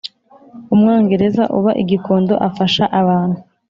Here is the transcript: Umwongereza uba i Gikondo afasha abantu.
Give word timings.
Umwongereza 0.73 1.43
uba 1.57 1.71
i 1.81 1.83
Gikondo 1.89 2.33
afasha 2.49 2.83
abantu. 2.99 3.37